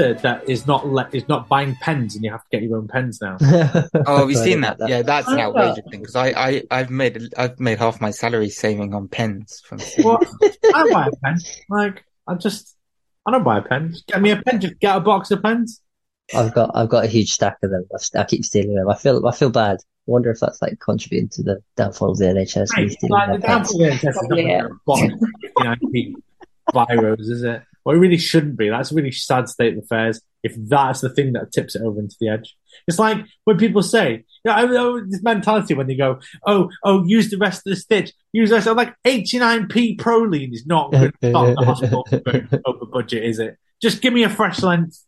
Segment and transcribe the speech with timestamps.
[0.00, 2.78] brother that is not le- is not buying pens, and you have to get your
[2.78, 3.36] own pens now.
[4.06, 4.88] Oh, have you seen about that?
[4.88, 5.42] Yeah, that's an Oh.
[5.42, 9.62] outrageous thing because I, I, I've made, I've made half my salary saving on pens
[9.64, 9.78] from.
[10.02, 10.26] What?
[10.42, 10.48] I
[10.82, 11.38] don't buy a pen.
[11.68, 12.76] Like I just,
[13.26, 13.90] I don't buy a pen.
[13.92, 14.60] Just get me a pen.
[14.60, 15.80] Just get a box of pens.
[16.34, 17.84] I've got I've got a huge stack of them.
[17.92, 18.88] I, I keep stealing them.
[18.88, 19.78] I feel I feel bad.
[20.08, 22.76] I wonder if that's like contributing to the downfall of the NHS.
[22.76, 23.70] me Right, stealing like, their the pens.
[23.74, 24.70] example there is Probably not it.
[24.70, 27.62] a box of 59p is it?
[27.84, 28.68] Well, it really shouldn't be.
[28.68, 30.20] That's a really sad state of affairs.
[30.42, 33.82] If that's the thing that tips it over into the edge, it's like when people
[33.82, 37.70] say, "Yeah, I know this mentality when they go, oh, oh, use the rest of
[37.70, 41.64] the stitch, use the rest." I'm like, 89p Prolene is not going to stop the
[41.64, 42.08] hospital
[42.66, 43.58] over budget, is it?
[43.82, 45.06] Just give me a fresh lens.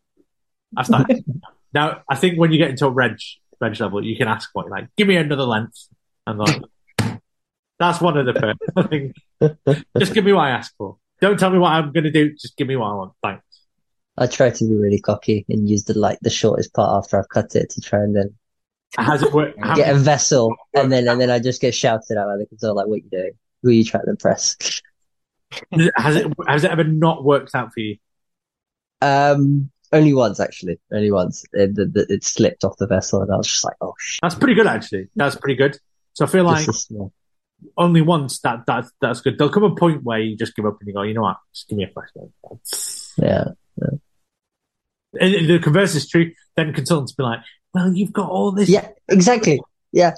[0.73, 1.25] That's that.
[1.73, 3.19] now, I think when you get into a reg
[3.61, 4.89] reg level, you can ask what you like.
[4.97, 5.89] Give me another lens,
[6.27, 6.62] and like,
[7.79, 8.59] that's one of the first.
[8.77, 9.17] I think.
[9.98, 10.98] Just give me what I ask for.
[11.23, 12.33] Don't tell me what I'm going to do.
[12.33, 13.12] Just give me what I want.
[13.23, 13.45] Thanks.
[14.19, 17.29] I try to be really cocky and use the like the shortest part after I've
[17.29, 18.34] cut it to try and then
[18.98, 22.37] it how get a vessel and then and then I just get shouted at by
[22.37, 23.31] the control like, "What are you doing?
[23.62, 24.56] Who are you trying to impress?"
[25.97, 27.97] has it has it ever not worked out for you?
[29.01, 31.45] Um, only once actually, only once.
[31.53, 31.70] It,
[32.11, 34.67] it slipped off the vessel and I was just like, "Oh shit!" That's pretty good,
[34.67, 35.09] actually.
[35.14, 35.79] That's pretty good.
[36.14, 37.12] So I feel like This is small.
[37.77, 39.38] Only once that that that's good.
[39.38, 41.38] There'll come a point where you just give up and you go, you know what?
[41.55, 43.14] Just give me a fresh lens.
[43.16, 43.44] Yeah,
[43.78, 46.33] And the converse is true.
[46.56, 47.40] Then consultants be like,
[47.74, 48.68] well, you've got all this.
[48.68, 49.60] yeah, exactly.
[49.92, 50.12] Yeah,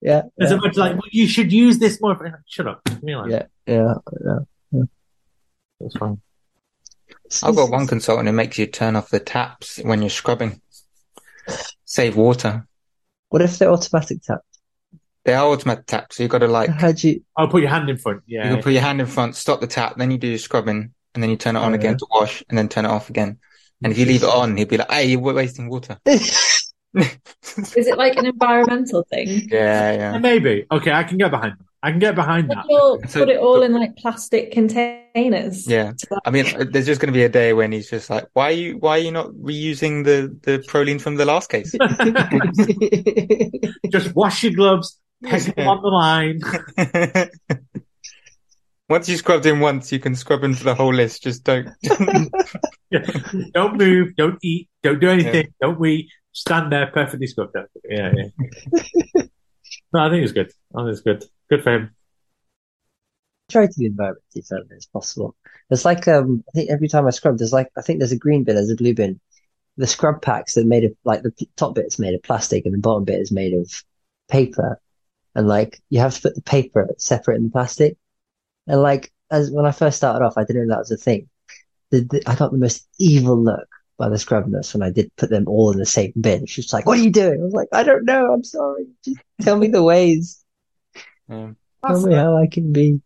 [0.00, 2.42] yeah, There's yeah, a bunch like, well, you should use this more.
[2.46, 2.84] Shut up.
[2.84, 3.94] Give me a yeah, yeah.
[4.70, 4.82] yeah.
[5.80, 6.20] That's fine.
[7.42, 10.60] I've got one consultant who makes you turn off the taps when you're scrubbing.
[11.84, 12.66] Save water.
[13.30, 14.40] What if they're automatic tap?
[15.28, 17.22] They are automatic taps, so you've got to like, How do you?
[17.36, 18.22] I'll put your hand in front.
[18.26, 18.48] Yeah.
[18.48, 20.94] You can put your hand in front, stop the tap, then you do your scrubbing,
[21.14, 21.96] and then you turn it on Oh, again yeah.
[21.98, 23.36] to wash, and then turn it off again.
[23.82, 25.98] And if you leave it on, he'll be like, hey, you're wasting water.
[26.06, 29.28] Is it like an environmental thing?
[29.50, 30.18] Yeah, Yeah, yeah.
[30.18, 30.64] Maybe.
[30.72, 31.64] Okay, I can get behind that.
[31.82, 32.64] I can get behind Like that.
[32.70, 35.66] you'll So- put it all in like plastic containers.
[35.68, 35.92] Yeah.
[36.24, 38.44] I mean, uh, there's just going to be a day when he's just like, why
[38.48, 41.72] are you, why are you not reusing the, the Prolene from the last case?
[43.90, 46.40] Just wash your gloves, peg them on the line.
[48.88, 51.22] Once you scrubbed in once, you can scrub in for the whole list.
[51.22, 51.68] Just don't.
[53.52, 57.66] Don't move, don't eat, don't do anything, don't we stand there perfectly scrubbed up.
[57.86, 58.28] Yeah, yeah.
[59.92, 60.50] no, I think it's good.
[60.74, 61.22] I think it's good.
[61.50, 61.94] Good for him.
[63.50, 65.36] try to be environmentally friendly as possible.
[65.68, 68.16] It's like um, I think every time I scrub, there's like I think there's a
[68.18, 69.20] green bin, there's a blue bin.
[69.76, 72.72] The scrub packs that made of like the p- top bit's made of plastic and
[72.72, 73.70] the bottom bit is made of
[74.30, 74.80] paper,
[75.38, 77.96] and like you have to put the paper separate in the plastic.
[78.66, 81.28] And like as when I first started off, I didn't know that was a thing.
[81.90, 85.14] The, the, I got the most evil look by the scrub nurse when I did
[85.14, 86.46] put them all in the same bin.
[86.46, 88.32] She was like, "What are you doing?" I was like, "I don't know.
[88.32, 88.88] I'm sorry.
[89.04, 90.44] Just tell me the ways.
[91.28, 91.52] Yeah.
[91.86, 93.00] Tell me how I can be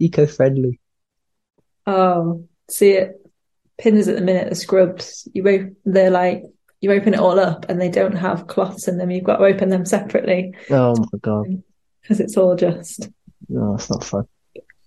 [0.00, 0.80] eco-friendly."
[1.86, 3.14] Oh, see it.
[3.78, 6.42] Pins at the minute, the scrubs, you op- they're like,
[6.80, 9.10] you open it all up and they don't have cloths in them.
[9.10, 11.62] You've got to open them separately Oh my god.
[12.06, 13.08] Because it's all just.
[13.48, 14.24] No, it's not fun.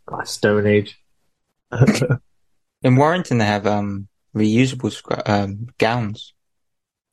[0.05, 0.97] God, Stone Age.
[2.81, 6.33] In Warrington, they have um reusable scru- um gowns.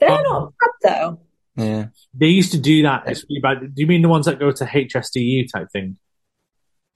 [0.00, 0.22] They're Oh.
[0.22, 0.53] not
[0.83, 1.21] bad though.
[1.56, 1.87] Yeah.
[2.15, 3.05] They used to do that.
[3.06, 3.61] It's really bad.
[3.75, 5.97] Do you mean the ones that go to HSDU type thing?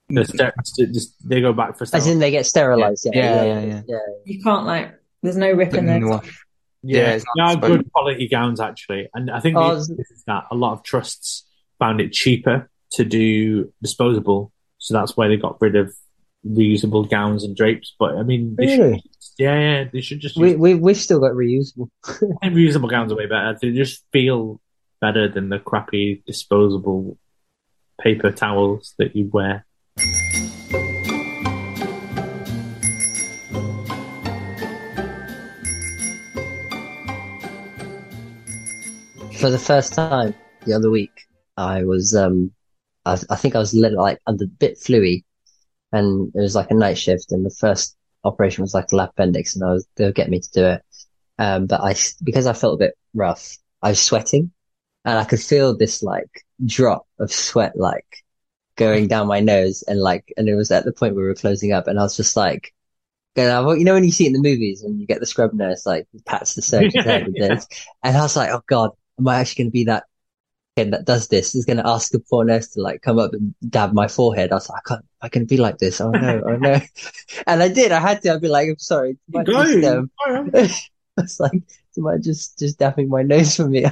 [0.09, 0.53] The ster-
[0.93, 3.07] just, they go back for As in they get sterilized.
[3.13, 3.99] Yeah, Yeah, yeah, yeah, yeah.
[4.25, 6.01] You can't like, there's no rip Put in there.
[6.01, 6.21] the.
[6.83, 7.77] Yeah, Yeah, it's they are spoken.
[7.77, 11.47] good quality gowns actually, and I think Oh, the is that a lot of trusts
[11.79, 15.95] found it cheaper to do disposable, so that's why they got rid of
[16.47, 17.95] reusable gowns and drapes.
[17.99, 18.99] But I mean, they Really?
[18.99, 21.89] should, yeah, yeah, they should just We we we've still got reusable.
[22.43, 23.57] and reusable gowns are way better.
[23.61, 24.61] They just feel
[25.01, 27.19] better than the crappy disposable
[28.01, 29.65] paper towels that you wear.
[39.41, 40.35] For the first time
[40.67, 41.27] the other week,
[41.57, 42.53] I was um,
[43.05, 45.25] I, I think I was a little like a bit fluey,
[45.93, 49.11] and it was like a night shift, and the first operation was like a lap
[49.13, 50.83] appendix, and I was they'll get me to do it.
[51.39, 51.95] Um, but I
[52.25, 54.53] because I felt a bit rough, I was sweating,
[55.05, 56.31] and I could feel this like
[56.67, 58.07] drop of sweat like
[58.77, 61.35] going down my nose, and like, and it was at the point where we were
[61.35, 62.73] closing up, and I was just like.
[63.37, 65.27] going, "Oh, You know when you see it in the movies and you get the
[65.27, 67.61] scrub nurse like pats the surgeon's head and Yeah.
[68.05, 70.05] and I was like, oh god, am I actually going to be that
[70.77, 71.55] kid that does this?
[71.55, 74.53] Is going to ask the poor nurse to like come up and dab my forehead?
[74.53, 76.01] I was like, I can't, I can be like this.
[76.01, 76.81] Oh no, oh no.
[77.47, 77.93] And I did.
[77.93, 78.35] I had to.
[78.35, 79.17] I'd be like, I'm sorry.
[79.29, 79.65] My Go.
[79.65, 80.11] system.
[80.27, 81.63] It's like,
[81.93, 83.87] somebody just just dapping my nose for me.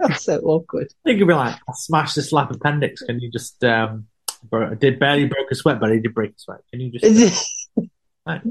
[0.00, 0.88] it's so awkward.
[1.04, 3.02] I think it'd be like, I smashed the slap appendix.
[3.02, 4.06] Can you just, um,
[4.44, 6.60] bro, did barely broke a sweat, but I did break a sweat.
[6.70, 7.68] Can you just,
[8.26, 8.42] like,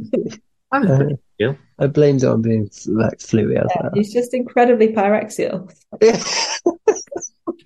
[0.71, 1.05] I'm a
[1.37, 1.57] big.
[1.79, 3.57] I blamed it on being like fluey.
[3.57, 5.71] I was Yeah, he's just incredibly pyrexial.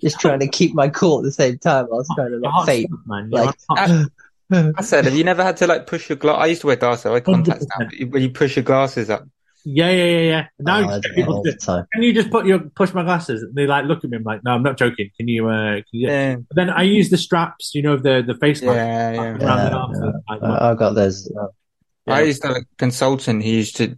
[0.05, 1.85] Like, just trying to keep my cool at the same time.
[1.85, 2.87] I was trying to like fake.
[3.05, 3.29] man.
[3.29, 4.07] Like- hot.
[4.51, 6.37] I said, have you never had to like push your glass?
[6.39, 7.07] I used to wear glasses.
[7.07, 7.87] I wear contacts now.
[7.87, 8.11] 100%.
[8.11, 9.27] When you push your glasses up,
[9.63, 10.47] Yeah, yeah, yeah, yeah.
[10.59, 11.85] Now Oh, you I just do it people all to the time.
[11.91, 13.41] can you just put your push my glasses?
[13.41, 14.17] And they like look at me.
[14.17, 15.09] I'm like, no, I'm not joking.
[15.17, 15.49] Can you?
[15.49, 16.07] Uh, can you?
[16.09, 19.69] yeah, But then I use the straps, you know, the the face mask yeah, yeah.
[19.71, 20.11] around Yeah.
[20.29, 21.25] Like, I, I got those.
[21.25, 21.55] as well.
[22.07, 23.97] I used to have a consultant who used to,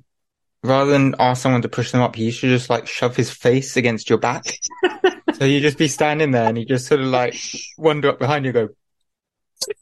[0.64, 3.30] rather than ask someone to push them up, he used to just like shove his
[3.30, 4.46] face against your back.
[5.38, 7.36] so you just be standing there and he just sort of like
[7.78, 8.76] wander up behind you, and go.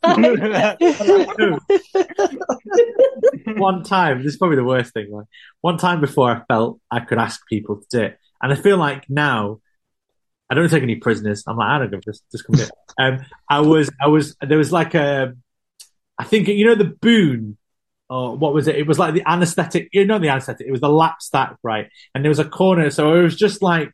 [3.57, 5.11] one time, this is probably the worst thing.
[5.11, 5.25] Like
[5.61, 8.77] one time before, I felt I could ask people to do it, and I feel
[8.77, 9.59] like now
[10.49, 11.43] I don't take any prisoners.
[11.47, 12.21] I'm like, I don't give this.
[12.31, 12.69] Just come here.
[12.97, 15.33] Um, I was, I was, there was like a,
[16.17, 17.57] I think you know the boon.
[18.09, 18.77] Or what was it?
[18.77, 19.89] It was like the anesthetic.
[19.91, 20.65] You know the anesthetic.
[20.65, 21.89] It was the lap stack, right?
[22.13, 23.91] And there was a corner, so it was just like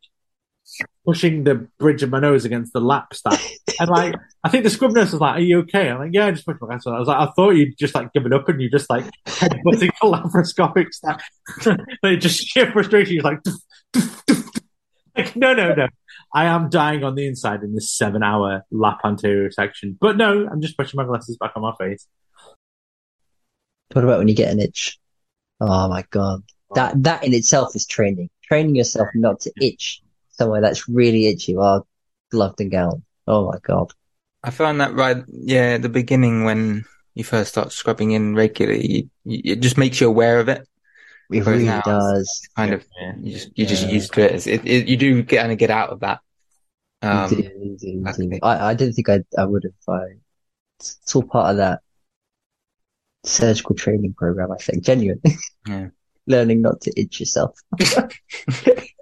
[1.05, 3.39] pushing the bridge of my nose against the lap stack.
[3.79, 6.27] And like, I think the scrub nurse was like, "Are you okay?" I'm like, "Yeah,
[6.27, 8.47] I just pushed my glasses." I was like, "I thought you'd just like given up
[8.49, 11.23] and you just like headbutting the laparoscopic stack."
[12.01, 13.15] but just sheer frustration.
[13.15, 13.39] You're like,
[15.15, 15.87] like, no, no, no.
[16.33, 19.97] I am dying on the inside in this seven-hour lap anterior resection.
[19.99, 22.07] But no, I'm just pushing my glasses back on my face.
[23.91, 24.97] What about when you get an itch?
[25.59, 26.43] Oh my god,
[26.75, 28.29] that that in itself is training.
[28.43, 31.87] Training yourself not to itch somewhere that's really itchy while
[32.31, 33.03] gloved and gowned.
[33.27, 33.91] Oh my god.
[34.43, 36.83] I found that right, yeah, at the beginning when
[37.13, 40.67] you first start scrubbing in regularly, you, you, it just makes you aware of it.
[41.31, 42.41] It Whereas really does.
[42.57, 43.13] Kind of, Yeah.
[43.21, 43.89] you just you just Yeah.
[43.91, 44.47] used to it.
[44.47, 44.87] It, it.
[44.87, 46.19] You do get kind of get out of that.
[47.03, 48.17] Um, you do, you do, you I do.
[48.29, 49.95] think- I, I didn't think I I would have.
[49.95, 50.03] I,
[50.79, 51.81] it's, it's all part of that
[53.23, 54.51] surgical training program.
[54.51, 55.37] I think genuinely.
[55.67, 55.87] Yeah.
[56.27, 57.57] Learning not to itch yourself.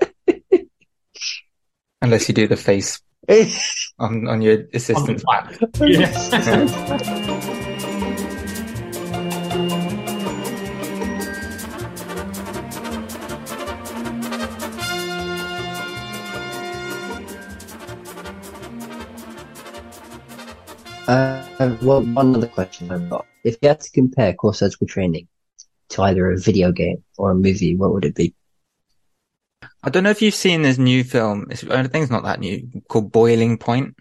[2.01, 3.01] unless you do the face
[4.00, 5.60] on on your assistant's back.
[5.80, 7.46] Yeah.
[21.10, 21.44] Uh,
[21.81, 23.25] one, one other question I've got.
[23.44, 25.28] If you had to compare core surgical training
[25.90, 28.36] to either a video game or a movie, what would it be?
[29.83, 31.47] I don't know if you've seen this new film.
[31.49, 33.95] It's, I think it's not that new, called Boiling Point.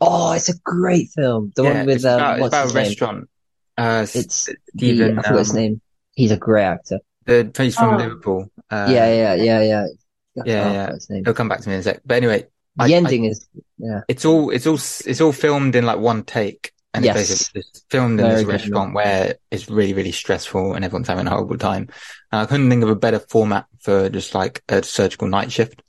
[0.00, 1.52] Oh, it's a great film.
[1.54, 2.82] The Yeah, one with it's um, about, it's what's about a his name?
[2.84, 3.28] restaurant.
[3.76, 5.80] Uh, It's the, I forgot his um, name.
[6.14, 6.98] He's a great actor.
[7.26, 7.96] the face from Oh.
[7.98, 8.50] Liverpool.
[8.70, 9.86] Uh, yeah, yeah, yeah, yeah.
[10.34, 10.64] yeah, yeah.
[10.86, 11.20] forgot his name.
[11.20, 12.00] It'll come back to me in a sec.
[12.04, 12.46] But anyway,
[12.76, 13.46] The I- I- ending is
[13.78, 14.00] yeah.
[14.08, 17.16] it's all it's all it's all filmed in like one take, and Yes.
[17.30, 18.52] it's basically filmed in this good.
[18.52, 21.88] restaurant where it's really really stressful and everyone's having a horrible time.
[22.32, 25.82] And I couldn't think of a better format for just like a surgical night shift,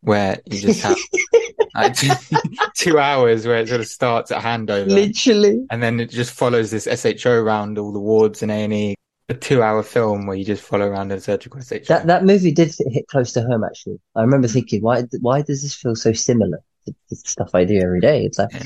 [0.00, 0.96] where you just have
[1.74, 2.10] like, two,
[2.76, 5.66] two hours where it sort of starts at handover, Literally.
[5.70, 8.94] and then it just follows this SHO around all the wards and A and E.
[9.28, 11.78] A two-hour film where you just follow around a surgical SHO.
[11.86, 14.00] That that movie did hit close to home actually.
[14.16, 17.78] I remember thinking, why why does this feel so similar to the stuff I do
[17.80, 18.24] every day?
[18.24, 18.64] It's like Yeah.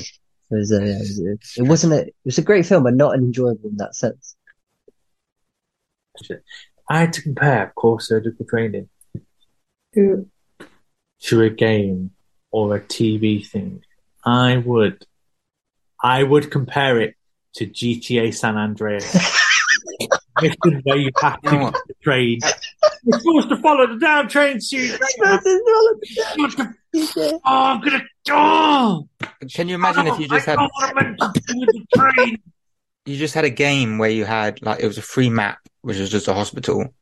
[0.50, 2.94] It was a, it was a- it wasn't a it was a great film, but
[2.94, 4.36] not enjoyable in that sense.
[6.88, 8.88] I had to compare core surgical training
[9.94, 10.28] Who-
[11.22, 12.12] to a game
[12.50, 13.82] or a TV thing.
[14.24, 15.04] I would,
[16.02, 17.14] I would compare it
[17.56, 19.14] to GTA San Andreas.
[20.42, 22.38] Mission where you have to You get the train.
[23.04, 25.00] You're supposed to follow the down train suit.
[26.94, 28.02] Oh, I'm gonna.
[28.30, 29.08] Oh,
[29.52, 31.60] Can you imagine if you just oh, I had know what I'm meant to do
[31.60, 32.38] with the train.
[33.06, 35.98] you just had a game where you had like it was a free map, which
[35.98, 36.94] was just a hospital,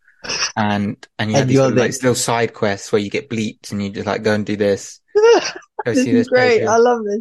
[0.57, 3.31] and and you had And these little, like the- little side quests where you get
[3.31, 5.41] bleeped and you just like go and do this, go
[5.87, 6.57] This see is this great.
[6.57, 6.71] patient.
[6.71, 7.21] I love this.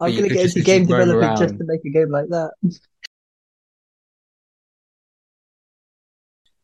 [0.00, 2.10] I'm But you gonna get just into game literally development just to make a game
[2.10, 2.52] like that.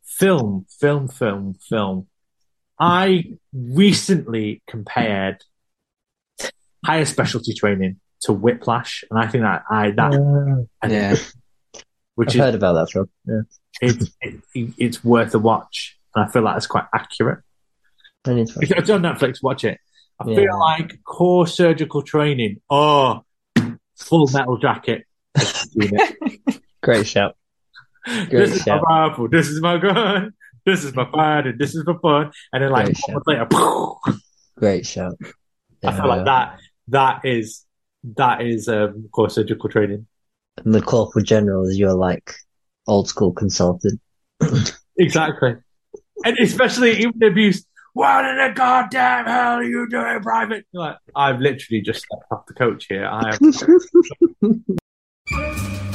[0.02, 2.06] Film, film, film, film.
[2.78, 5.44] I recently compared
[6.86, 10.12] higher specialty training to Whiplash, and I think that I that
[10.88, 11.16] Yeah,
[12.14, 13.08] which I've is heard about that film.
[13.26, 13.40] Yeah.
[13.82, 17.40] it's it, it's worth a watch, and I feel like it's quite accurate.
[18.26, 19.78] I need to- If it's on Netflix, watch it.
[20.20, 20.36] I Yeah.
[20.36, 22.60] feel like core surgical training.
[22.70, 23.22] Oh,
[23.98, 25.04] Full Metal Jacket.
[26.82, 27.36] Great shout.
[28.30, 28.82] this is my shout.
[28.82, 29.28] rifle.
[29.28, 30.32] This is my gun.
[30.64, 32.30] this is my fun and this is my fun.
[32.52, 32.98] And then like Great
[33.38, 34.18] a later,
[34.58, 35.14] Great shout.
[35.84, 37.64] I feel like that that is
[38.16, 40.06] that is um core surgical training.
[40.64, 42.34] And the corporal general is your like
[42.86, 44.00] old school consultant.
[44.98, 45.56] Exactly.
[46.24, 47.66] And especially even the abuse.
[47.92, 50.66] What in the goddamn hell are you doing, private?
[50.72, 53.06] You're like, I've literally just stepped off the coach here.
[53.06, 53.52] I am